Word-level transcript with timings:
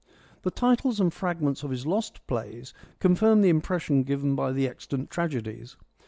The 0.41 0.49
titles 0.49 0.99
and 0.99 1.13
fragments 1.13 1.61
of 1.61 1.69
his 1.69 1.85
lost 1.85 2.25
plays 2.25 2.73
confirm 2.97 3.41
the 3.43 3.49
impression 3.49 4.01
given 4.01 4.35
by 4.35 4.51
the 4.51 4.67
extant 4.67 5.11
tragedies. 5.11 5.77